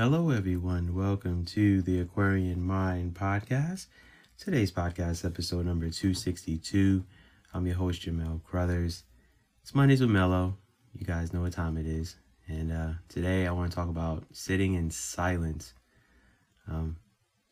Hello, 0.00 0.30
everyone. 0.30 0.94
Welcome 0.94 1.44
to 1.44 1.82
the 1.82 2.00
Aquarian 2.00 2.62
Mind 2.62 3.12
podcast. 3.12 3.88
Today's 4.38 4.72
podcast, 4.72 5.26
episode 5.26 5.66
number 5.66 5.90
262. 5.90 7.04
I'm 7.52 7.66
your 7.66 7.76
host, 7.76 8.00
Jamell 8.00 8.40
Crouthers. 8.40 9.02
It's 9.60 9.74
Mondays 9.74 10.00
with 10.00 10.08
Mello. 10.08 10.56
You 10.94 11.04
guys 11.04 11.34
know 11.34 11.42
what 11.42 11.52
time 11.52 11.76
it 11.76 11.86
is. 11.86 12.16
And 12.48 12.72
uh, 12.72 12.92
today 13.10 13.46
I 13.46 13.52
want 13.52 13.70
to 13.70 13.76
talk 13.76 13.90
about 13.90 14.24
sitting 14.32 14.72
in 14.72 14.90
silence. 14.90 15.74
Um, 16.66 16.96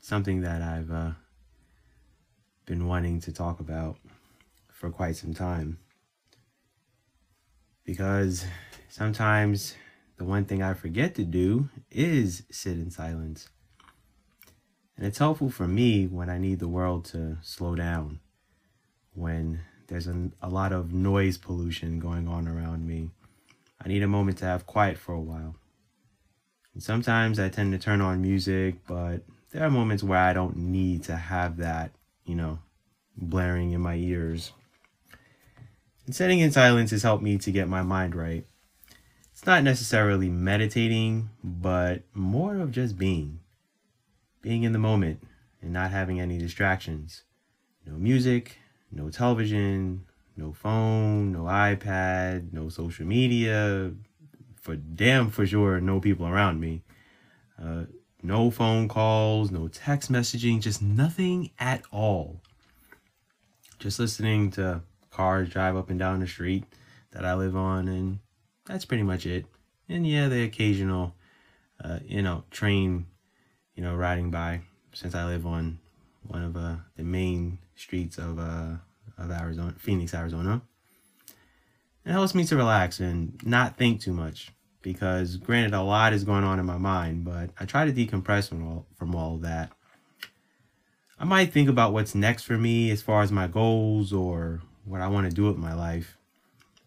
something 0.00 0.40
that 0.40 0.62
I've 0.62 0.90
uh, 0.90 1.10
been 2.64 2.86
wanting 2.86 3.20
to 3.20 3.30
talk 3.30 3.60
about 3.60 3.98
for 4.72 4.88
quite 4.88 5.16
some 5.16 5.34
time. 5.34 5.80
Because 7.84 8.46
sometimes 8.88 9.74
the 10.18 10.24
one 10.24 10.44
thing 10.44 10.62
I 10.62 10.74
forget 10.74 11.14
to 11.14 11.24
do 11.24 11.70
is 11.90 12.42
sit 12.50 12.72
in 12.72 12.90
silence. 12.90 13.48
And 14.96 15.06
it's 15.06 15.18
helpful 15.18 15.48
for 15.48 15.68
me 15.68 16.06
when 16.06 16.28
I 16.28 16.38
need 16.38 16.58
the 16.58 16.68
world 16.68 17.04
to 17.06 17.38
slow 17.40 17.76
down, 17.76 18.18
when 19.14 19.60
there's 19.86 20.08
a, 20.08 20.30
a 20.42 20.48
lot 20.48 20.72
of 20.72 20.92
noise 20.92 21.38
pollution 21.38 22.00
going 22.00 22.26
on 22.26 22.48
around 22.48 22.84
me. 22.84 23.10
I 23.82 23.88
need 23.88 24.02
a 24.02 24.08
moment 24.08 24.38
to 24.38 24.44
have 24.44 24.66
quiet 24.66 24.98
for 24.98 25.12
a 25.12 25.20
while. 25.20 25.54
And 26.74 26.82
sometimes 26.82 27.38
I 27.38 27.48
tend 27.48 27.72
to 27.72 27.78
turn 27.78 28.00
on 28.00 28.20
music, 28.20 28.74
but 28.88 29.22
there 29.52 29.62
are 29.62 29.70
moments 29.70 30.02
where 30.02 30.18
I 30.18 30.32
don't 30.32 30.56
need 30.56 31.04
to 31.04 31.14
have 31.14 31.58
that, 31.58 31.92
you 32.24 32.34
know, 32.34 32.58
blaring 33.16 33.70
in 33.70 33.80
my 33.80 33.94
ears. 33.94 34.50
And 36.06 36.14
sitting 36.14 36.40
in 36.40 36.50
silence 36.50 36.90
has 36.90 37.04
helped 37.04 37.22
me 37.22 37.38
to 37.38 37.52
get 37.52 37.68
my 37.68 37.82
mind 37.82 38.16
right 38.16 38.44
it's 39.38 39.46
not 39.46 39.62
necessarily 39.62 40.28
meditating, 40.28 41.30
but 41.44 42.02
more 42.12 42.56
of 42.56 42.72
just 42.72 42.98
being. 42.98 43.38
Being 44.42 44.64
in 44.64 44.72
the 44.72 44.80
moment 44.80 45.22
and 45.62 45.72
not 45.72 45.92
having 45.92 46.20
any 46.20 46.38
distractions. 46.38 47.22
No 47.86 47.92
music, 47.92 48.58
no 48.90 49.10
television, 49.10 50.06
no 50.36 50.50
phone, 50.50 51.30
no 51.30 51.42
iPad, 51.42 52.52
no 52.52 52.68
social 52.68 53.06
media. 53.06 53.92
For 54.60 54.74
damn 54.74 55.30
for 55.30 55.46
sure, 55.46 55.80
no 55.80 56.00
people 56.00 56.26
around 56.26 56.58
me. 56.58 56.82
Uh, 57.62 57.84
no 58.20 58.50
phone 58.50 58.88
calls, 58.88 59.52
no 59.52 59.68
text 59.68 60.10
messaging, 60.10 60.60
just 60.60 60.82
nothing 60.82 61.52
at 61.60 61.84
all. 61.92 62.40
Just 63.78 64.00
listening 64.00 64.50
to 64.50 64.80
cars 65.12 65.48
drive 65.48 65.76
up 65.76 65.90
and 65.90 65.98
down 66.00 66.18
the 66.18 66.26
street 66.26 66.64
that 67.12 67.24
I 67.24 67.34
live 67.34 67.54
on 67.54 67.86
and 67.86 68.18
that's 68.68 68.84
pretty 68.84 69.02
much 69.02 69.26
it. 69.26 69.46
And 69.88 70.06
yeah, 70.06 70.28
the 70.28 70.44
occasional, 70.44 71.14
uh, 71.82 71.98
you 72.04 72.22
know, 72.22 72.44
train, 72.50 73.06
you 73.74 73.82
know, 73.82 73.96
riding 73.96 74.30
by 74.30 74.60
since 74.92 75.14
I 75.14 75.24
live 75.24 75.46
on 75.46 75.78
one 76.26 76.44
of 76.44 76.56
uh, 76.56 76.76
the 76.96 77.02
main 77.02 77.58
streets 77.74 78.18
of 78.18 78.38
uh, 78.38 78.74
of 79.16 79.30
Arizona, 79.30 79.74
Phoenix, 79.78 80.14
Arizona. 80.14 80.60
It 82.04 82.12
helps 82.12 82.34
me 82.34 82.44
to 82.44 82.56
relax 82.56 83.00
and 83.00 83.38
not 83.44 83.76
think 83.76 84.00
too 84.00 84.12
much 84.12 84.50
because, 84.82 85.36
granted, 85.36 85.74
a 85.74 85.82
lot 85.82 86.12
is 86.12 86.24
going 86.24 86.44
on 86.44 86.58
in 86.58 86.66
my 86.66 86.78
mind, 86.78 87.24
but 87.24 87.50
I 87.58 87.64
try 87.64 87.84
to 87.84 87.92
decompress 87.92 88.48
from 88.48 88.66
all 88.66 88.86
from 88.96 89.14
all 89.14 89.36
of 89.36 89.42
that. 89.42 89.72
I 91.18 91.24
might 91.24 91.52
think 91.52 91.68
about 91.68 91.92
what's 91.92 92.14
next 92.14 92.44
for 92.44 92.56
me 92.58 92.90
as 92.90 93.02
far 93.02 93.22
as 93.22 93.32
my 93.32 93.48
goals 93.48 94.12
or 94.12 94.60
what 94.84 95.00
I 95.00 95.08
want 95.08 95.28
to 95.28 95.34
do 95.34 95.44
with 95.46 95.56
my 95.56 95.74
life. 95.74 96.17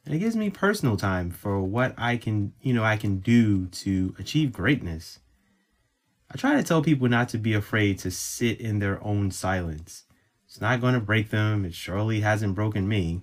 And 0.05 0.16
it 0.16 0.19
gives 0.19 0.35
me 0.35 0.49
personal 0.49 0.97
time 0.97 1.30
for 1.30 1.61
what 1.61 1.94
I 1.97 2.17
can, 2.17 2.53
you 2.61 2.73
know, 2.73 2.83
I 2.83 2.97
can 2.97 3.19
do 3.19 3.67
to 3.67 4.16
achieve 4.17 4.51
greatness. 4.51 5.19
I 6.34 6.38
try 6.38 6.56
to 6.56 6.63
tell 6.63 6.81
people 6.81 7.07
not 7.09 7.29
to 7.29 7.38
be 7.38 7.53
afraid 7.53 8.00
to 8.00 8.12
sit 8.12 8.59
in 8.59 8.79
their 8.79 9.03
own 9.03 9.31
silence. 9.31 10.06
It's 10.45 10.62
not 10.62 10.81
going 10.81 10.95
to 10.95 11.00
break 11.00 11.29
them. 11.29 11.66
It 11.66 11.73
surely 11.73 12.22
hasn't 12.22 12.56
broken 12.56 12.88
me. 12.88 13.22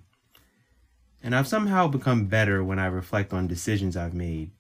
And 1.22 1.34
I've 1.34 1.48
somehow 1.48 1.88
become 1.88 2.26
better 2.26 2.62
when 2.62 2.78
I 2.78 2.86
reflect 2.86 3.32
on 3.32 3.48
decisions 3.48 3.96
I've 3.96 4.14
made. 4.14 4.52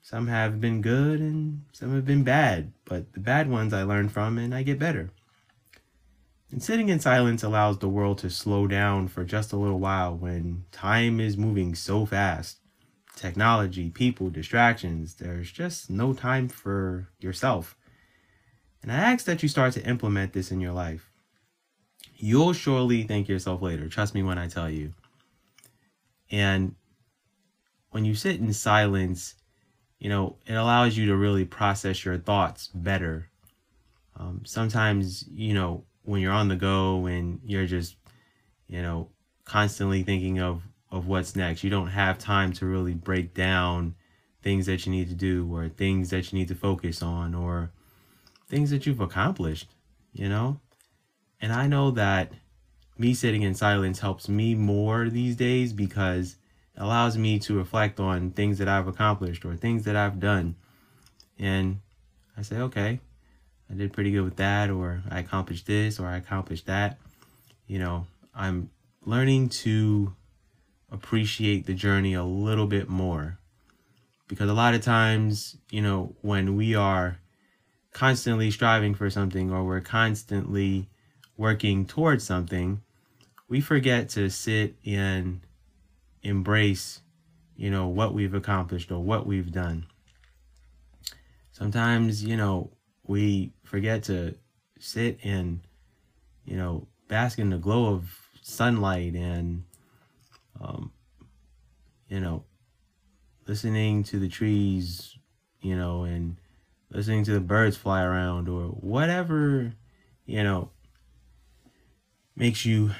Some 0.00 0.28
have 0.28 0.60
been 0.60 0.82
good 0.82 1.20
and 1.20 1.64
some 1.72 1.92
have 1.94 2.06
been 2.06 2.22
bad, 2.22 2.72
but 2.84 3.12
the 3.12 3.20
bad 3.20 3.50
ones 3.50 3.72
I 3.72 3.82
learn 3.82 4.08
from 4.08 4.38
and 4.38 4.54
I 4.54 4.62
get 4.62 4.78
better. 4.78 5.10
And 6.50 6.62
sitting 6.62 6.88
in 6.88 7.00
silence 7.00 7.42
allows 7.42 7.78
the 7.78 7.88
world 7.88 8.18
to 8.18 8.30
slow 8.30 8.66
down 8.66 9.08
for 9.08 9.24
just 9.24 9.52
a 9.52 9.56
little 9.56 9.80
while 9.80 10.16
when 10.16 10.64
time 10.70 11.18
is 11.20 11.36
moving 11.36 11.74
so 11.74 12.06
fast. 12.06 12.58
Technology, 13.16 13.90
people, 13.90 14.30
distractions, 14.30 15.14
there's 15.14 15.50
just 15.50 15.90
no 15.90 16.12
time 16.12 16.48
for 16.48 17.08
yourself. 17.18 17.76
And 18.82 18.92
I 18.92 18.96
ask 18.96 19.24
that 19.24 19.42
you 19.42 19.48
start 19.48 19.72
to 19.74 19.84
implement 19.84 20.32
this 20.32 20.52
in 20.52 20.60
your 20.60 20.72
life. 20.72 21.10
You'll 22.14 22.52
surely 22.52 23.02
thank 23.02 23.28
yourself 23.28 23.60
later. 23.60 23.88
Trust 23.88 24.14
me 24.14 24.22
when 24.22 24.38
I 24.38 24.48
tell 24.48 24.70
you. 24.70 24.92
And 26.30 26.76
when 27.90 28.04
you 28.04 28.14
sit 28.14 28.40
in 28.40 28.52
silence, 28.52 29.34
you 29.98 30.08
know, 30.08 30.36
it 30.46 30.54
allows 30.54 30.96
you 30.96 31.06
to 31.06 31.16
really 31.16 31.44
process 31.44 32.04
your 32.04 32.18
thoughts 32.18 32.68
better. 32.68 33.30
Um, 34.16 34.42
sometimes, 34.44 35.26
you 35.28 35.54
know, 35.54 35.84
when 36.06 36.22
you're 36.22 36.32
on 36.32 36.48
the 36.48 36.56
go 36.56 37.06
and 37.06 37.40
you're 37.44 37.66
just, 37.66 37.96
you 38.66 38.80
know, 38.80 39.10
constantly 39.44 40.02
thinking 40.02 40.40
of 40.40 40.62
of 40.90 41.06
what's 41.06 41.36
next. 41.36 41.64
You 41.64 41.70
don't 41.70 41.88
have 41.88 42.18
time 42.18 42.52
to 42.54 42.66
really 42.66 42.94
break 42.94 43.34
down 43.34 43.94
things 44.42 44.66
that 44.66 44.86
you 44.86 44.92
need 44.92 45.08
to 45.08 45.14
do 45.14 45.52
or 45.52 45.68
things 45.68 46.10
that 46.10 46.32
you 46.32 46.38
need 46.38 46.48
to 46.48 46.54
focus 46.54 47.02
on 47.02 47.34
or 47.34 47.72
things 48.48 48.70
that 48.70 48.86
you've 48.86 49.00
accomplished, 49.00 49.68
you 50.12 50.28
know? 50.28 50.60
And 51.40 51.52
I 51.52 51.66
know 51.66 51.90
that 51.92 52.32
me 52.96 53.12
sitting 53.12 53.42
in 53.42 53.54
silence 53.54 53.98
helps 53.98 54.28
me 54.28 54.54
more 54.54 55.08
these 55.08 55.36
days 55.36 55.72
because 55.72 56.36
it 56.74 56.80
allows 56.80 57.18
me 57.18 57.38
to 57.40 57.56
reflect 57.56 57.98
on 57.98 58.30
things 58.30 58.58
that 58.58 58.68
I've 58.68 58.88
accomplished 58.88 59.44
or 59.44 59.56
things 59.56 59.84
that 59.84 59.96
I've 59.96 60.20
done. 60.20 60.54
And 61.38 61.80
I 62.36 62.42
say, 62.42 62.56
okay, 62.58 63.00
I 63.70 63.74
did 63.74 63.92
pretty 63.92 64.12
good 64.12 64.22
with 64.22 64.36
that, 64.36 64.70
or 64.70 65.02
I 65.10 65.20
accomplished 65.20 65.66
this, 65.66 65.98
or 65.98 66.06
I 66.06 66.16
accomplished 66.16 66.66
that. 66.66 66.98
You 67.66 67.78
know, 67.78 68.06
I'm 68.34 68.70
learning 69.04 69.48
to 69.48 70.14
appreciate 70.90 71.66
the 71.66 71.74
journey 71.74 72.14
a 72.14 72.24
little 72.24 72.66
bit 72.66 72.88
more. 72.88 73.38
Because 74.28 74.50
a 74.50 74.54
lot 74.54 74.74
of 74.74 74.82
times, 74.82 75.56
you 75.70 75.82
know, 75.82 76.14
when 76.22 76.56
we 76.56 76.74
are 76.74 77.18
constantly 77.92 78.50
striving 78.50 78.94
for 78.94 79.08
something 79.08 79.50
or 79.50 79.64
we're 79.64 79.80
constantly 79.80 80.88
working 81.36 81.86
towards 81.86 82.24
something, 82.24 82.80
we 83.48 83.60
forget 83.60 84.08
to 84.10 84.28
sit 84.28 84.74
and 84.84 85.40
embrace, 86.22 87.00
you 87.56 87.70
know, 87.70 87.86
what 87.86 88.12
we've 88.14 88.34
accomplished 88.34 88.90
or 88.90 89.02
what 89.02 89.26
we've 89.26 89.52
done. 89.52 89.86
Sometimes, 91.52 92.24
you 92.24 92.36
know, 92.36 92.70
we 93.06 93.52
forget 93.64 94.04
to 94.04 94.34
sit 94.78 95.18
and, 95.22 95.60
you 96.44 96.56
know, 96.56 96.86
bask 97.08 97.38
in 97.38 97.50
the 97.50 97.58
glow 97.58 97.94
of 97.94 98.10
sunlight 98.42 99.14
and, 99.14 99.64
um, 100.60 100.92
you 102.08 102.20
know, 102.20 102.44
listening 103.46 104.02
to 104.04 104.18
the 104.18 104.28
trees, 104.28 105.16
you 105.60 105.76
know, 105.76 106.04
and 106.04 106.36
listening 106.90 107.24
to 107.24 107.32
the 107.32 107.40
birds 107.40 107.76
fly 107.76 108.02
around 108.02 108.48
or 108.48 108.68
whatever, 108.68 109.72
you 110.24 110.42
know, 110.42 110.70
makes 112.34 112.64
you 112.64 112.90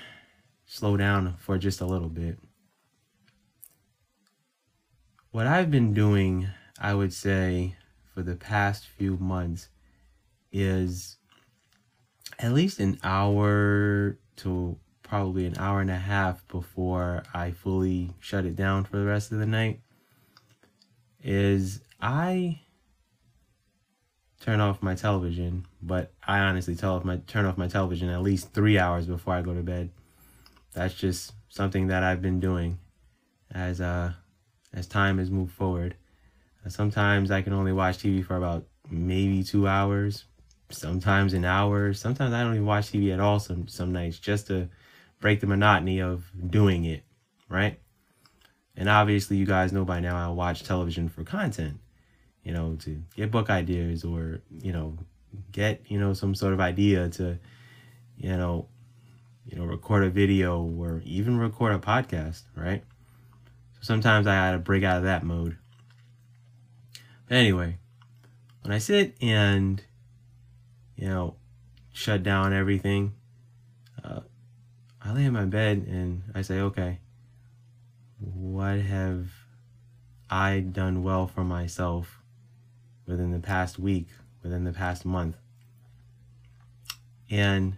slow 0.67 0.97
down 0.97 1.35
for 1.39 1.59
just 1.59 1.81
a 1.81 1.87
little 1.87 2.09
bit. 2.09 2.39
What 5.31 5.47
I've 5.47 5.71
been 5.71 5.93
doing, 5.93 6.49
I 6.81 6.95
would 6.95 7.13
say, 7.13 7.77
for 8.15 8.23
the 8.23 8.37
past 8.37 8.87
few 8.87 9.17
months 9.19 9.69
is 10.53 11.17
at 12.39 12.53
least 12.53 12.79
an 12.81 12.99
hour 13.03 14.19
to 14.37 14.79
probably 15.03 15.47
an 15.47 15.57
hour 15.59 15.81
and 15.81 15.91
a 15.91 15.97
half 15.97 16.47
before 16.49 17.23
I 17.33 17.53
fully 17.53 18.11
shut 18.19 18.45
it 18.45 18.57
down 18.57 18.85
for 18.85 18.97
the 18.97 19.05
rest 19.05 19.33
of 19.33 19.39
the 19.39 19.47
night 19.47 19.81
is 21.23 21.81
I 22.01 22.61
turn 24.41 24.61
off 24.61 24.83
my 24.83 24.95
television, 24.95 25.67
but 25.83 26.13
I 26.27 26.39
honestly 26.39 26.77
tell 26.77 26.95
off 26.95 27.05
my 27.05 27.17
turn 27.27 27.47
off 27.47 27.57
my 27.57 27.69
television 27.69 28.09
at 28.09 28.23
least 28.23 28.53
three 28.53 28.79
hours 28.79 29.07
before 29.07 29.35
I 29.35 29.43
go 29.43 29.55
to 29.55 29.63
bed. 29.63 29.91
That's 30.73 30.95
just 30.95 31.33
something 31.49 31.89
that 31.89 32.03
I've 32.03 32.23
been 32.23 32.41
doing 32.41 32.79
as 33.53 33.81
uh 33.81 34.13
as 34.73 34.87
time 34.87 35.19
has 35.19 35.31
moved 35.31 35.53
forward. 35.53 35.97
Sometimes 36.69 37.31
I 37.31 37.43
can 37.43 37.53
only 37.53 37.73
watch 37.73 37.99
TV 37.99 38.25
for 38.25 38.37
about 38.37 38.65
maybe 38.91 39.45
two 39.45 39.69
hours, 39.69 40.25
sometimes 40.71 41.33
an 41.33 41.45
hour. 41.45 41.93
Sometimes 41.95 42.35
I 42.35 42.43
don't 42.43 42.55
even 42.55 42.67
watch 42.67 42.93
TV 42.93 43.13
at 43.13 43.21
all 43.21 43.39
some 43.41 43.69
some 43.69 43.93
nights 43.93 44.19
just 44.19 44.47
to 44.49 44.69
break 45.21 45.41
the 45.41 45.47
monotony 45.47 46.01
of 46.01 46.25
doing 46.51 46.85
it, 46.85 47.03
right? 47.49 47.79
And 48.77 48.89
obviously 48.89 49.37
you 49.39 49.47
guys 49.47 49.73
know 49.73 49.85
by 49.85 50.01
now 50.01 50.17
I 50.17 50.33
watch 50.33 50.63
television 50.65 51.09
for 51.09 51.25
content. 51.25 51.79
you 52.47 52.53
know, 52.53 52.77
to 52.79 53.03
get 53.17 53.33
book 53.33 53.51
ideas 53.51 54.05
or, 54.05 54.41
you 54.61 54.73
know, 54.73 54.97
get, 55.51 55.83
you 55.89 55.99
know, 55.99 56.13
some 56.13 56.33
sort 56.33 56.53
of 56.53 56.61
idea 56.61 57.09
to, 57.09 57.37
you 58.17 58.29
know, 58.29 58.69
you 59.45 59.59
know, 59.59 59.65
record 59.65 60.05
a 60.05 60.11
video 60.11 60.63
or 60.63 61.03
even 61.05 61.39
record 61.41 61.73
a 61.75 61.79
podcast, 61.81 62.45
right? 62.55 62.85
So 63.73 63.81
sometimes 63.83 64.29
I 64.29 64.35
had 64.35 64.53
to 64.53 64.59
break 64.59 64.85
out 64.85 64.99
of 64.99 65.03
that 65.03 65.25
mode. 65.25 65.57
But 67.29 67.39
anyway, 67.39 67.79
when 68.63 68.73
I 68.73 68.79
sit 68.79 69.17
and, 69.21 69.83
you 70.97 71.09
know, 71.09 71.37
shut 71.93 72.23
down 72.23 72.53
everything, 72.53 73.15
uh, 74.03 74.21
I 75.03 75.13
lay 75.13 75.25
in 75.25 75.33
my 75.33 75.45
bed 75.45 75.87
and 75.89 76.23
I 76.35 76.43
say, 76.43 76.61
okay, 76.61 76.99
what 78.19 78.81
have 78.81 79.29
I 80.29 80.61
done 80.61 81.03
well 81.03 81.27
for 81.27 81.45
myself 81.45 82.23
within 83.07 83.31
the 83.31 83.39
past 83.39 83.79
week, 83.79 84.09
within 84.43 84.65
the 84.65 84.73
past 84.73 85.05
month? 85.05 85.37
And 87.31 87.77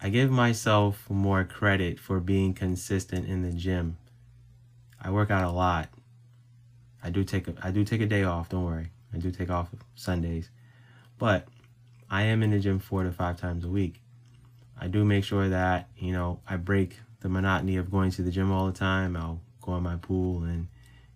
I 0.00 0.08
give 0.08 0.30
myself 0.30 1.08
more 1.10 1.44
credit 1.44 1.98
for 1.98 2.20
being 2.20 2.54
consistent 2.54 3.28
in 3.28 3.42
the 3.42 3.52
gym. 3.52 3.98
I 5.00 5.10
work 5.10 5.30
out 5.30 5.44
a 5.44 5.50
lot. 5.50 5.88
I 7.02 7.10
do 7.10 7.24
take 7.24 7.48
a, 7.48 7.54
I 7.62 7.70
do 7.70 7.84
take 7.84 8.00
a 8.00 8.06
day 8.06 8.24
off, 8.24 8.48
don't 8.48 8.64
worry. 8.64 8.90
I 9.12 9.18
do 9.18 9.30
take 9.30 9.50
off 9.50 9.68
Sundays. 9.94 10.50
But 11.18 11.48
I 12.10 12.22
am 12.22 12.42
in 12.42 12.50
the 12.50 12.58
gym 12.58 12.78
4 12.78 13.04
to 13.04 13.12
5 13.12 13.40
times 13.40 13.64
a 13.64 13.68
week. 13.68 14.00
I 14.80 14.88
do 14.88 15.04
make 15.04 15.24
sure 15.24 15.48
that, 15.48 15.88
you 15.96 16.12
know, 16.12 16.40
I 16.48 16.56
break 16.56 16.98
the 17.20 17.28
monotony 17.28 17.76
of 17.76 17.90
going 17.90 18.10
to 18.12 18.22
the 18.22 18.30
gym 18.30 18.52
all 18.52 18.66
the 18.66 18.72
time. 18.72 19.16
I'll 19.16 19.40
go 19.60 19.76
in 19.76 19.82
my 19.82 19.96
pool 19.96 20.44
and, 20.44 20.68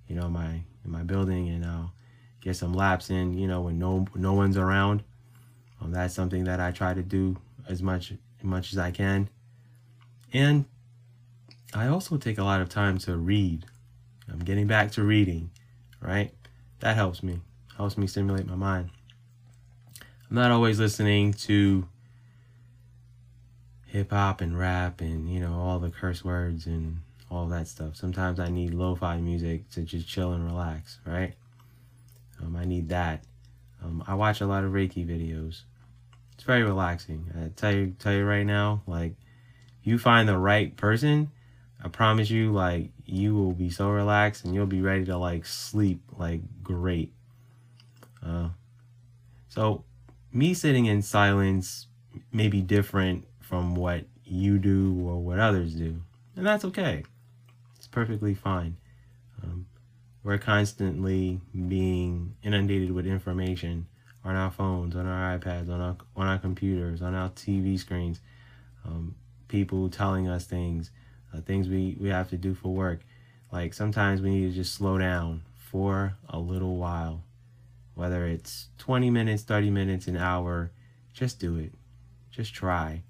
you 0.08 0.16
know, 0.16 0.28
my 0.28 0.62
in 0.84 0.90
my 0.90 1.02
building 1.02 1.48
and 1.48 1.64
I'll 1.64 1.92
get 2.40 2.56
some 2.56 2.74
laps 2.74 3.08
in, 3.10 3.38
you 3.38 3.46
know, 3.46 3.62
when 3.62 3.78
no 3.78 4.06
no 4.14 4.34
one's 4.34 4.56
around. 4.56 5.02
Um, 5.80 5.92
that's 5.92 6.14
something 6.14 6.44
that 6.44 6.60
I 6.60 6.72
try 6.72 6.92
to 6.94 7.02
do 7.02 7.36
as 7.68 7.82
much 7.82 8.12
as 8.12 8.44
much 8.44 8.72
as 8.72 8.78
I 8.78 8.90
can. 8.90 9.28
And 10.32 10.64
I 11.72 11.86
also 11.86 12.16
take 12.16 12.38
a 12.38 12.44
lot 12.44 12.60
of 12.60 12.68
time 12.68 12.98
to 12.98 13.16
read. 13.16 13.66
I'm 14.30 14.40
getting 14.40 14.66
back 14.66 14.90
to 14.92 15.02
reading, 15.02 15.50
right? 16.00 16.32
That 16.80 16.96
helps 16.96 17.22
me. 17.22 17.40
Helps 17.76 17.96
me 17.96 18.06
stimulate 18.06 18.46
my 18.46 18.56
mind. 18.56 18.90
I'm 20.32 20.36
not 20.36 20.50
always 20.50 20.80
listening 20.80 21.34
to 21.34 21.86
hip 23.84 24.12
hop 24.12 24.40
and 24.40 24.58
rap 24.58 25.02
and 25.02 25.30
you 25.30 25.38
know 25.38 25.60
all 25.60 25.78
the 25.78 25.90
curse 25.90 26.24
words 26.24 26.64
and 26.64 27.02
all 27.30 27.48
that 27.48 27.68
stuff. 27.68 27.96
Sometimes 27.96 28.40
I 28.40 28.48
need 28.48 28.72
lo-fi 28.72 29.18
music 29.18 29.68
to 29.72 29.82
just 29.82 30.08
chill 30.08 30.32
and 30.32 30.46
relax, 30.46 31.00
right? 31.04 31.34
Um, 32.40 32.56
I 32.56 32.64
need 32.64 32.88
that. 32.88 33.24
Um, 33.84 34.02
I 34.06 34.14
watch 34.14 34.40
a 34.40 34.46
lot 34.46 34.64
of 34.64 34.72
Reiki 34.72 35.06
videos. 35.06 35.64
It's 36.32 36.44
very 36.44 36.62
relaxing. 36.62 37.30
I 37.38 37.50
tell 37.54 37.74
you, 37.74 37.94
tell 37.98 38.14
you 38.14 38.24
right 38.24 38.46
now, 38.46 38.80
like 38.86 39.12
you 39.82 39.98
find 39.98 40.26
the 40.26 40.38
right 40.38 40.74
person, 40.78 41.30
I 41.84 41.88
promise 41.88 42.30
you, 42.30 42.52
like 42.52 42.88
you 43.04 43.34
will 43.34 43.52
be 43.52 43.68
so 43.68 43.90
relaxed 43.90 44.46
and 44.46 44.54
you'll 44.54 44.64
be 44.64 44.80
ready 44.80 45.04
to 45.04 45.18
like 45.18 45.44
sleep 45.44 46.00
like 46.16 46.40
great. 46.62 47.12
Uh, 48.24 48.48
so 49.50 49.84
me 50.32 50.54
sitting 50.54 50.86
in 50.86 51.02
silence 51.02 51.86
may 52.32 52.48
be 52.48 52.60
different 52.60 53.26
from 53.40 53.74
what 53.74 54.04
you 54.24 54.58
do 54.58 54.98
or 55.06 55.18
what 55.18 55.38
others 55.38 55.74
do, 55.74 56.00
and 56.36 56.46
that's 56.46 56.64
okay. 56.64 57.04
It's 57.76 57.86
perfectly 57.86 58.34
fine. 58.34 58.76
Um, 59.42 59.66
we're 60.24 60.38
constantly 60.38 61.40
being 61.68 62.36
inundated 62.42 62.92
with 62.92 63.06
information 63.06 63.86
on 64.24 64.36
our 64.36 64.50
phones, 64.50 64.94
on 64.94 65.06
our 65.06 65.38
iPads, 65.38 65.68
on 65.68 65.80
our 65.80 65.96
on 66.16 66.26
our 66.26 66.38
computers, 66.38 67.02
on 67.02 67.14
our 67.14 67.30
TV 67.30 67.78
screens. 67.78 68.20
Um, 68.84 69.14
people 69.48 69.88
telling 69.90 70.28
us 70.28 70.44
things, 70.44 70.90
uh, 71.34 71.40
things 71.40 71.68
we 71.68 71.96
we 72.00 72.08
have 72.08 72.30
to 72.30 72.36
do 72.36 72.54
for 72.54 72.72
work. 72.72 73.00
Like 73.52 73.74
sometimes 73.74 74.22
we 74.22 74.30
need 74.30 74.48
to 74.48 74.54
just 74.54 74.74
slow 74.74 74.96
down 74.98 75.42
for 75.56 76.16
a 76.28 76.38
little 76.38 76.76
while, 76.76 77.22
whether 77.94 78.26
it's 78.26 78.68
20 78.78 79.10
minutes, 79.10 79.42
30 79.42 79.70
minutes, 79.70 80.06
an 80.06 80.16
hour. 80.16 80.72
Just 81.12 81.38
do 81.38 81.56
it. 81.56 81.72
Just 82.30 82.54
try 82.54 83.02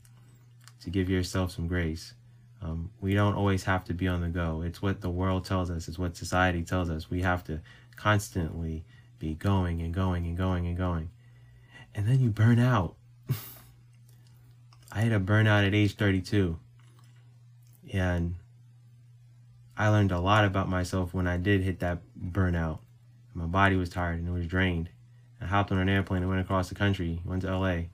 to 0.80 0.90
give 0.90 1.08
yourself 1.08 1.52
some 1.52 1.68
grace. 1.68 2.14
Um, 2.60 2.90
we 3.00 3.14
don't 3.14 3.34
always 3.34 3.64
have 3.64 3.84
to 3.84 3.94
be 3.94 4.06
on 4.06 4.20
the 4.20 4.28
go. 4.28 4.62
It's 4.62 4.80
what 4.80 5.00
the 5.00 5.10
world 5.10 5.44
tells 5.44 5.70
us. 5.70 5.88
It's 5.88 5.98
what 5.98 6.16
society 6.16 6.62
tells 6.62 6.90
us. 6.90 7.10
We 7.10 7.22
have 7.22 7.44
to 7.44 7.60
constantly 7.96 8.84
be 9.18 9.34
going 9.34 9.80
and 9.80 9.92
going 9.92 10.26
and 10.26 10.36
going 10.36 10.66
and 10.66 10.76
going. 10.76 11.10
And 11.94 12.08
then 12.08 12.20
you 12.20 12.30
burn 12.30 12.58
out. 12.58 12.96
I 14.92 15.00
had 15.00 15.12
a 15.12 15.20
burnout 15.20 15.66
at 15.66 15.74
age 15.74 15.96
32. 15.96 16.58
And 17.92 18.36
I 19.76 19.88
learned 19.88 20.12
a 20.12 20.20
lot 20.20 20.44
about 20.44 20.68
myself 20.68 21.12
when 21.12 21.26
I 21.26 21.36
did 21.36 21.62
hit 21.62 21.80
that 21.80 21.98
burnout. 22.20 22.78
My 23.34 23.46
body 23.46 23.76
was 23.76 23.88
tired 23.88 24.18
and 24.18 24.28
it 24.28 24.32
was 24.32 24.46
drained. 24.46 24.88
I 25.40 25.46
hopped 25.46 25.72
on 25.72 25.78
an 25.78 25.88
airplane 25.88 26.22
and 26.22 26.30
went 26.30 26.40
across 26.40 26.68
the 26.68 26.74
country, 26.74 27.20
went 27.24 27.42
to 27.42 27.56
LA, 27.56 27.84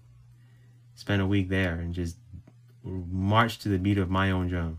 spent 0.95 1.23
a 1.23 1.27
week 1.27 1.49
there 1.49 1.75
and 1.75 1.95
just 1.95 2.17
marched 2.83 3.63
to 3.63 3.69
the 3.69 3.79
beat 3.79 3.99
of 3.99 4.11
my 4.11 4.31
own 4.31 4.49
drum. 4.49 4.79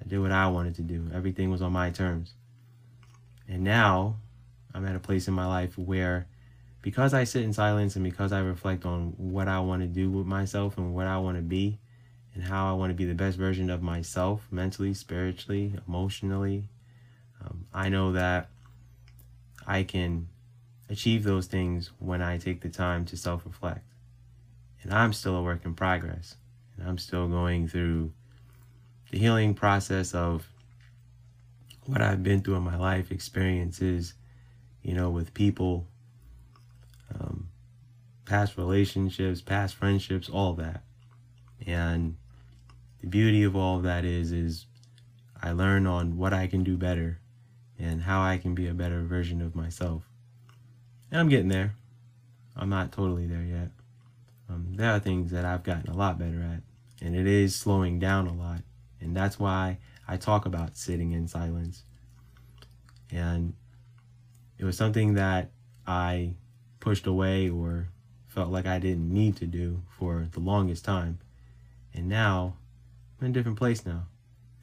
I 0.00 0.08
did 0.08 0.18
what 0.18 0.32
I 0.32 0.48
wanted 0.48 0.74
to 0.76 0.82
do. 0.82 1.08
Everything 1.14 1.50
was 1.50 1.62
on 1.62 1.72
my 1.72 1.90
terms. 1.90 2.34
And 3.48 3.62
now 3.62 4.16
I'm 4.74 4.86
at 4.86 4.96
a 4.96 5.00
place 5.00 5.28
in 5.28 5.34
my 5.34 5.46
life 5.46 5.76
where 5.78 6.26
because 6.80 7.14
I 7.14 7.24
sit 7.24 7.44
in 7.44 7.52
silence 7.52 7.94
and 7.94 8.04
because 8.04 8.32
I 8.32 8.40
reflect 8.40 8.84
on 8.84 9.14
what 9.16 9.46
I 9.46 9.60
want 9.60 9.82
to 9.82 9.88
do 9.88 10.10
with 10.10 10.26
myself 10.26 10.76
and 10.76 10.94
what 10.94 11.06
I 11.06 11.18
want 11.18 11.36
to 11.36 11.42
be 11.42 11.78
and 12.34 12.42
how 12.42 12.68
I 12.68 12.72
want 12.72 12.90
to 12.90 12.94
be 12.94 13.04
the 13.04 13.14
best 13.14 13.38
version 13.38 13.70
of 13.70 13.82
myself 13.82 14.48
mentally, 14.50 14.94
spiritually, 14.94 15.74
emotionally, 15.86 16.64
um, 17.44 17.66
I 17.72 17.88
know 17.88 18.12
that 18.12 18.48
I 19.66 19.82
can 19.82 20.28
achieve 20.88 21.24
those 21.24 21.46
things 21.46 21.90
when 21.98 22.22
I 22.22 22.38
take 22.38 22.60
the 22.60 22.68
time 22.68 23.04
to 23.06 23.16
self 23.16 23.44
reflect. 23.46 23.84
And 24.82 24.92
I'm 24.92 25.12
still 25.12 25.36
a 25.36 25.42
work 25.42 25.64
in 25.64 25.74
progress. 25.74 26.36
And 26.76 26.88
I'm 26.88 26.98
still 26.98 27.28
going 27.28 27.68
through 27.68 28.12
the 29.10 29.18
healing 29.18 29.54
process 29.54 30.14
of 30.14 30.48
what 31.86 32.00
I've 32.00 32.22
been 32.22 32.42
through 32.42 32.56
in 32.56 32.62
my 32.62 32.76
life, 32.76 33.10
experiences, 33.10 34.14
you 34.82 34.94
know, 34.94 35.10
with 35.10 35.34
people, 35.34 35.86
um, 37.14 37.48
past 38.24 38.56
relationships, 38.56 39.40
past 39.40 39.74
friendships, 39.74 40.28
all 40.28 40.54
that. 40.54 40.82
And 41.66 42.16
the 43.00 43.06
beauty 43.06 43.42
of 43.42 43.54
all 43.54 43.76
of 43.76 43.82
that 43.84 44.04
is, 44.04 44.32
is 44.32 44.66
I 45.40 45.52
learn 45.52 45.86
on 45.86 46.16
what 46.16 46.32
I 46.32 46.46
can 46.46 46.64
do 46.64 46.76
better 46.76 47.18
and 47.78 48.02
how 48.02 48.22
I 48.22 48.38
can 48.38 48.54
be 48.54 48.68
a 48.68 48.74
better 48.74 49.02
version 49.02 49.40
of 49.40 49.56
myself. 49.56 50.08
And 51.10 51.20
I'm 51.20 51.28
getting 51.28 51.48
there. 51.48 51.74
I'm 52.56 52.68
not 52.68 52.92
totally 52.92 53.26
there 53.26 53.42
yet. 53.42 53.70
Um, 54.48 54.74
there 54.74 54.90
are 54.90 54.98
things 54.98 55.30
that 55.30 55.44
I've 55.44 55.62
gotten 55.62 55.90
a 55.90 55.96
lot 55.96 56.18
better 56.18 56.42
at, 56.42 56.62
and 57.04 57.16
it 57.16 57.26
is 57.26 57.56
slowing 57.56 57.98
down 57.98 58.26
a 58.26 58.34
lot. 58.34 58.62
And 59.00 59.16
that's 59.16 59.38
why 59.38 59.78
I 60.06 60.16
talk 60.16 60.46
about 60.46 60.76
sitting 60.76 61.12
in 61.12 61.26
silence. 61.26 61.84
And 63.10 63.54
it 64.58 64.64
was 64.64 64.76
something 64.76 65.14
that 65.14 65.50
I 65.86 66.34
pushed 66.80 67.06
away 67.06 67.48
or 67.48 67.88
felt 68.28 68.50
like 68.50 68.66
I 68.66 68.78
didn't 68.78 69.12
need 69.12 69.36
to 69.36 69.46
do 69.46 69.82
for 69.98 70.28
the 70.32 70.40
longest 70.40 70.84
time. 70.84 71.18
And 71.94 72.08
now 72.08 72.56
I'm 73.18 73.26
in 73.26 73.30
a 73.32 73.34
different 73.34 73.58
place 73.58 73.84
now. 73.84 74.06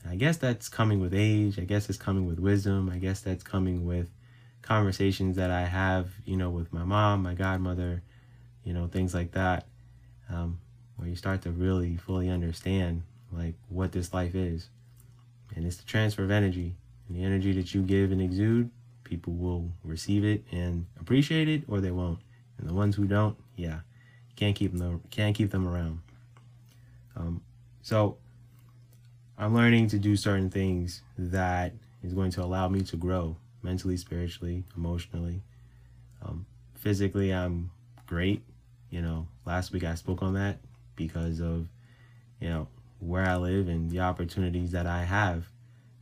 And 0.03 0.12
I 0.12 0.15
guess 0.15 0.38
that's 0.38 0.70
coming 0.70 1.00
with 1.00 1.13
age. 1.13 1.60
I 1.60 1.63
guess 1.63 1.89
it's 1.89 1.98
coming 1.98 2.25
with 2.25 2.39
wisdom. 2.39 2.89
I 2.89 2.98
guess 2.98 3.22
that's 3.22 3.44
coming 3.44 3.86
with 3.86 4.10
conversations 4.62 5.38
that 5.38 5.51
I 5.51 5.62
have, 5.62 6.10
you 6.25 6.38
know, 6.38 6.50
with 6.50 6.72
my 6.72 6.84
mom, 6.84 7.24
my 7.24 7.34
godmother, 7.34 8.01
you 8.63 8.74
know, 8.74 8.88
things 8.88 9.13
like 9.13 9.32
that, 9.32 9.65
um, 10.29 10.60
where 10.98 11.08
you 11.08 11.15
start 11.15 11.41
to 11.44 11.51
really 11.51 11.98
fully 11.98 12.29
understand 12.29 13.03
like 13.32 13.56
what 13.70 13.91
this 13.91 14.13
life 14.13 14.36
is. 14.36 14.70
And 15.56 15.65
it's 15.65 15.77
the 15.77 15.86
transfer 15.86 16.24
of 16.24 16.32
energy. 16.32 16.75
And 17.08 17.18
the 17.18 17.24
energy 17.24 17.51
that 17.53 17.74
you 17.74 17.82
give 17.82 18.12
and 18.12 18.22
exude 18.22 18.70
people 19.10 19.34
will 19.34 19.72
receive 19.84 20.24
it 20.24 20.44
and 20.51 20.86
appreciate 21.01 21.50
it 21.50 21.63
or 21.68 21.82
they 21.82 21.91
won't 21.91 22.20
and 22.60 22.70
the 22.70 22.74
ones 22.74 22.96
who 22.96 23.06
don't 23.06 23.36
yeah 23.56 23.79
can't 24.36 24.56
keep 24.56 24.77
them 24.77 25.01
can't 25.10 25.36
keep 25.36 25.50
them 25.51 25.68
around 25.68 26.00
um, 27.18 27.41
so 27.82 28.18
i'm 29.39 29.55
learning 29.55 29.88
to 29.88 29.98
do 29.98 30.15
certain 30.15 30.50
things 30.50 31.01
that 31.17 31.74
is 32.03 32.13
going 32.13 32.31
to 32.31 32.43
allow 32.43 32.67
me 32.67 32.81
to 32.81 32.96
grow 32.96 33.36
mentally 33.63 33.98
spiritually 33.98 34.63
emotionally 34.75 35.41
um, 36.22 36.46
physically 36.75 37.34
i'm 37.34 37.72
great 38.05 38.43
you 38.89 39.01
know 39.01 39.27
last 39.46 39.72
week 39.72 39.84
i 39.84 39.96
spoke 39.96 40.22
on 40.22 40.34
that 40.34 40.58
because 40.96 41.39
of 41.39 41.67
you 42.39 42.50
know 42.50 42.67
where 43.00 43.25
i 43.25 43.36
live 43.36 43.67
and 43.67 43.89
the 43.89 44.00
opportunities 44.00 44.72
that 44.72 44.86
i 44.86 45.03
have 45.03 45.46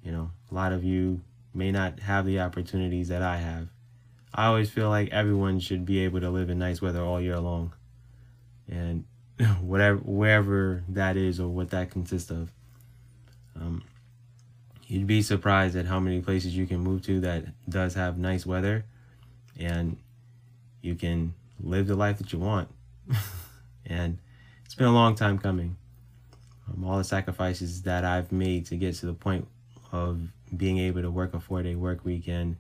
you 0.04 0.12
know 0.12 0.32
a 0.52 0.54
lot 0.54 0.74
of 0.74 0.84
you 0.84 1.22
may 1.58 1.72
not 1.72 2.00
have 2.02 2.26
the 2.26 2.40
opportunities 2.40 3.10
that 3.10 3.22
I 3.22 3.38
have. 3.38 3.68
I 4.34 4.46
always 4.46 4.70
feel 4.70 4.90
like 4.90 5.10
everyone 5.10 5.60
should 5.60 5.86
be 5.86 6.00
able 6.00 6.20
to 6.22 6.30
live 6.30 6.50
in 6.50 6.60
nice 6.60 6.82
weather 6.82 7.02
all 7.02 7.20
year 7.20 7.40
long. 7.40 7.74
And 8.70 9.06
whatever 9.62 9.98
wherever 9.98 10.84
that 10.90 11.18
is 11.18 11.40
or 11.40 11.50
what 11.50 11.72
that 11.72 11.90
consists 11.90 12.30
of. 12.30 12.52
Um, 13.60 13.84
you'd 14.88 15.08
be 15.08 15.22
surprised 15.22 15.76
at 15.76 15.86
how 15.86 16.00
many 16.00 16.22
places 16.22 16.56
you 16.56 16.66
can 16.66 16.80
move 16.80 17.02
to 17.04 17.20
that 17.22 17.46
does 17.70 17.94
have 17.96 18.18
nice 18.18 18.46
weather 18.46 18.86
and 19.60 19.98
you 20.82 20.96
can 20.96 21.34
live 21.60 21.88
the 21.88 21.96
life 21.96 22.18
that 22.20 22.32
you 22.32 22.40
want. 22.40 22.70
and 23.86 24.18
it's 24.66 24.76
been 24.76 24.88
a 24.88 24.94
long 24.94 25.16
time 25.16 25.38
coming. 25.38 25.76
Um, 26.68 26.84
all 26.84 26.98
the 26.98 27.04
sacrifices 27.04 27.82
that 27.84 28.06
I've 28.06 28.32
made 28.32 28.66
to 28.68 28.76
get 28.76 28.96
to 28.96 29.06
the 29.06 29.14
point 29.14 29.48
of 29.92 30.20
being 30.56 30.78
able 30.78 31.02
to 31.02 31.12
work 31.12 31.34
a 31.34 31.40
four 31.40 31.64
day 31.64 31.76
work 31.76 32.06
week 32.06 32.28
and, 32.28 32.56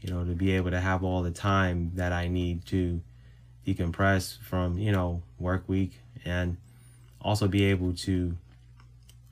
you 0.00 0.12
know, 0.12 0.24
to 0.24 0.32
be 0.32 0.52
able 0.52 0.70
to 0.70 0.80
have 0.80 1.02
all 1.02 1.22
the 1.22 1.30
time 1.30 1.92
that 1.94 2.12
I 2.12 2.28
need 2.28 2.64
to 2.66 3.00
decompress 3.66 4.38
from, 4.40 4.78
you 4.78 4.92
know, 4.92 5.22
work 5.38 5.64
week 5.66 6.00
and 6.24 6.56
also 7.20 7.48
be 7.48 7.64
able 7.64 7.92
to 7.92 8.36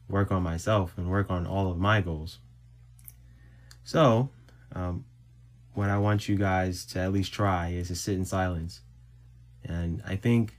work 0.08 0.30
on 0.30 0.42
myself 0.42 0.92
and 0.96 1.10
work 1.10 1.30
on 1.30 1.46
all 1.46 1.70
of 1.70 1.78
my 1.78 2.00
goals. 2.00 2.38
So, 3.84 4.30
um, 4.72 5.04
what 5.74 5.90
I 5.90 5.98
want 5.98 6.28
you 6.28 6.36
guys 6.36 6.84
to 6.86 7.00
at 7.00 7.12
least 7.12 7.32
try 7.32 7.68
is 7.68 7.88
to 7.88 7.94
sit 7.94 8.14
in 8.14 8.24
silence. 8.24 8.80
And 9.64 10.02
I 10.06 10.16
think 10.16 10.56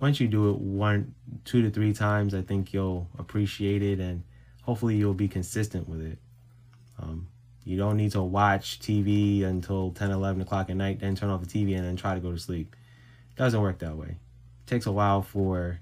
once 0.00 0.20
you 0.20 0.28
do 0.28 0.50
it 0.50 0.58
one, 0.58 1.14
two 1.44 1.62
to 1.62 1.70
three 1.70 1.92
times, 1.92 2.34
I 2.34 2.42
think 2.42 2.72
you'll 2.72 3.08
appreciate 3.18 3.82
it 3.82 3.98
and 3.98 4.22
hopefully 4.62 4.96
you'll 4.96 5.14
be 5.14 5.28
consistent 5.28 5.88
with 5.88 6.02
it. 6.02 6.18
Um, 6.98 7.28
you 7.64 7.76
don't 7.76 7.96
need 7.96 8.12
to 8.12 8.22
watch 8.22 8.78
TV 8.78 9.42
until 9.44 9.90
10, 9.90 10.10
11 10.10 10.42
o'clock 10.42 10.70
at 10.70 10.76
night, 10.76 11.00
then 11.00 11.16
turn 11.16 11.30
off 11.30 11.40
the 11.40 11.46
TV 11.46 11.76
and 11.76 11.84
then 11.84 11.96
try 11.96 12.14
to 12.14 12.20
go 12.20 12.30
to 12.30 12.38
sleep. 12.38 12.76
It 13.30 13.38
doesn't 13.38 13.60
work 13.60 13.78
that 13.78 13.96
way. 13.96 14.08
It 14.10 14.66
takes 14.66 14.86
a 14.86 14.92
while 14.92 15.22
for 15.22 15.80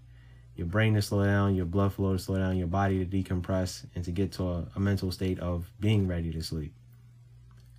your 0.56 0.66
brain 0.66 0.94
to 0.94 1.02
slow 1.02 1.24
down, 1.24 1.54
your 1.54 1.66
blood 1.66 1.92
flow 1.92 2.12
to 2.12 2.18
slow 2.18 2.38
down, 2.38 2.56
your 2.56 2.68
body 2.68 3.04
to 3.04 3.22
decompress, 3.22 3.84
and 3.94 4.04
to 4.04 4.12
get 4.12 4.32
to 4.32 4.44
a, 4.44 4.66
a 4.76 4.80
mental 4.80 5.10
state 5.10 5.40
of 5.40 5.70
being 5.80 6.06
ready 6.06 6.32
to 6.32 6.42
sleep. 6.42 6.72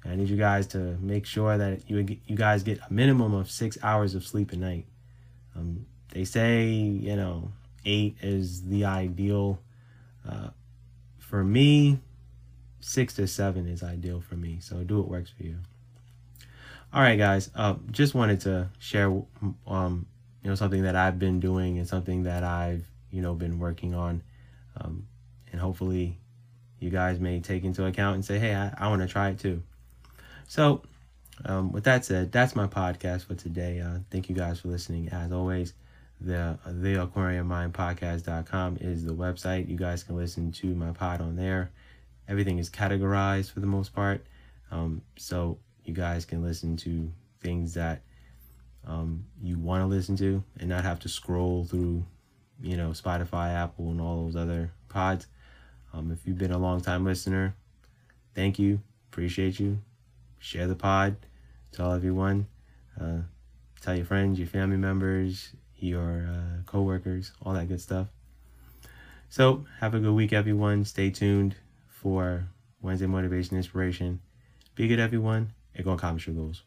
And 0.04 0.14
I 0.14 0.16
need 0.16 0.30
you 0.30 0.38
guys 0.38 0.68
to 0.68 0.78
make 1.00 1.26
sure 1.26 1.58
that 1.58 1.90
you 1.90 2.06
you 2.26 2.36
guys 2.36 2.64
get 2.64 2.80
a 2.80 2.94
minimum 2.94 3.34
of 3.34 3.50
six 3.50 3.78
hours 3.82 4.14
of 4.14 4.26
sleep 4.26 4.52
a 4.52 4.56
night. 4.56 4.86
Um, 5.56 5.86
they 6.10 6.26
say 6.26 6.66
you 6.68 7.16
know 7.16 7.52
eight 7.86 8.18
is 8.22 8.68
the 8.68 8.86
ideal. 8.86 9.60
Uh, 10.28 10.50
for 11.18 11.44
me, 11.44 12.00
six 12.82 13.16
to 13.16 13.28
seven 13.28 13.68
is 13.68 13.84
ideal 13.84 14.22
for 14.22 14.36
me. 14.36 14.60
So 14.60 14.84
do 14.84 14.98
what 15.00 15.08
works 15.08 15.32
for 15.36 15.44
you. 15.44 15.58
All 16.94 17.02
right, 17.02 17.18
guys. 17.18 17.50
Uh, 17.56 17.76
just 17.92 18.14
wanted 18.14 18.42
to 18.42 18.70
share 18.80 19.12
um, 19.68 20.06
you 20.46 20.52
know 20.52 20.56
something 20.56 20.84
that 20.84 20.96
I've 20.96 21.18
been 21.18 21.40
doing 21.40 21.80
and 21.80 21.88
something 21.88 22.22
that 22.24 22.44
I've 22.44 22.86
you 23.10 23.24
know 23.24 23.34
been 23.34 23.58
working 23.58 23.96
on, 23.96 24.22
um, 24.80 25.08
and 25.52 25.60
hopefully 25.60 26.20
you 26.80 26.92
guys 26.92 27.20
may 27.20 27.40
take 27.40 27.64
into 27.64 27.84
account 27.84 28.14
and 28.14 28.24
say, 28.24 28.38
hey, 28.38 28.54
I, 28.54 28.72
I 28.78 28.90
want 28.90 29.02
to 29.02 29.08
try 29.08 29.30
it 29.30 29.40
too. 29.40 29.64
So, 30.48 30.84
um, 31.46 31.72
with 31.72 31.86
that 31.86 32.06
said, 32.06 32.32
that's 32.32 32.56
my 32.56 32.68
podcast 32.68 33.26
for 33.26 33.34
today. 33.34 33.80
Uh, 33.80 34.00
thank 34.12 34.30
you 34.30 34.36
guys 34.36 34.60
for 34.60 34.68
listening. 34.68 35.10
As 35.10 35.32
always, 35.32 35.74
the 36.22 36.60
the 36.64 37.02
aquarian 37.02 37.48
mind 37.48 37.74
podcast.com 37.74 38.78
is 38.82 39.04
the 39.04 39.16
website. 39.16 39.68
You 39.68 39.78
guys 39.78 40.04
can 40.04 40.16
listen 40.16 40.52
to 40.52 40.68
my 40.76 40.92
pod 40.92 41.22
on 41.22 41.36
there. 41.36 41.72
Everything 42.30 42.60
is 42.60 42.70
categorized 42.70 43.52
for 43.52 43.62
the 43.62 43.68
most 43.68 43.96
part. 43.96 44.24
Um, 44.70 45.02
so 45.18 45.58
you 45.86 45.96
guys 45.96 46.24
can 46.24 46.44
listen 46.44 46.78
to 46.78 47.12
things 47.42 47.74
that 47.74 48.04
um, 48.88 49.26
you 49.42 49.58
want 49.58 49.82
to 49.82 49.88
listen 49.88 50.16
to 50.18 50.44
and 50.60 50.70
not 50.70 50.84
have 50.84 51.00
to 51.02 51.10
scroll 51.10 51.66
through, 51.66 52.06
you 52.62 52.78
know, 52.78 52.90
Spotify, 52.90 53.54
Apple, 53.54 53.90
and 53.90 54.00
all 54.00 54.24
those 54.24 54.36
other 54.36 54.72
pods. 54.90 55.28
Um, 55.94 56.12
if 56.12 56.26
you've 56.26 56.38
been 56.38 56.52
a 56.52 56.58
long 56.58 56.82
time 56.82 57.06
listener, 57.06 57.56
thank 58.34 58.60
you. 58.60 58.82
Appreciate 59.12 59.60
you. 59.60 59.80
Share 60.40 60.68
the 60.68 60.76
pod. 60.76 61.16
Tell 61.72 61.94
everyone. 61.94 62.48
Uh, 63.00 63.20
tell 63.82 63.96
your 63.96 64.06
friends, 64.06 64.40
your 64.40 64.48
family 64.48 64.78
members, 64.78 65.50
your 65.78 66.30
uh, 66.30 66.62
coworkers, 66.66 67.32
all 67.42 67.54
that 67.54 67.68
good 67.68 67.82
stuff. 67.82 68.08
So, 69.30 69.66
have 69.80 69.96
a 69.96 70.00
good 70.00 70.14
week, 70.14 70.34
everyone. 70.34 70.86
Stay 70.86 71.10
tuned 71.10 71.56
for 71.88 72.48
Wednesday 72.82 73.08
Motivation 73.08 73.58
Inspiration. 73.58 74.22
Be 74.76 74.88
good, 74.88 75.00
everyone, 75.00 75.54
and 75.74 75.84
go 75.84 75.94
accomplish 75.94 76.28
your 76.28 76.36
goals. 76.36 76.64